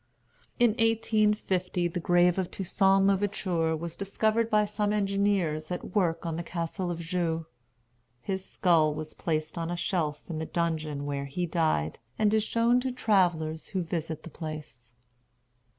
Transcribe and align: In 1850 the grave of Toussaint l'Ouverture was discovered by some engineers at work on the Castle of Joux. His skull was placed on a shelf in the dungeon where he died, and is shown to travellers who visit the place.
In 0.59 0.71
1850 0.71 1.87
the 1.89 1.99
grave 1.99 2.39
of 2.39 2.49
Toussaint 2.49 3.05
l'Ouverture 3.05 3.75
was 3.77 3.95
discovered 3.95 4.49
by 4.49 4.65
some 4.65 4.91
engineers 4.91 5.69
at 5.69 5.93
work 5.95 6.25
on 6.25 6.37
the 6.37 6.43
Castle 6.43 6.89
of 6.89 6.99
Joux. 6.99 7.45
His 8.19 8.43
skull 8.43 8.95
was 8.95 9.13
placed 9.13 9.59
on 9.59 9.69
a 9.69 9.77
shelf 9.77 10.23
in 10.27 10.39
the 10.39 10.47
dungeon 10.47 11.05
where 11.05 11.25
he 11.25 11.45
died, 11.45 11.99
and 12.17 12.33
is 12.33 12.43
shown 12.43 12.79
to 12.79 12.91
travellers 12.91 13.67
who 13.67 13.83
visit 13.83 14.23
the 14.23 14.31
place. 14.31 14.91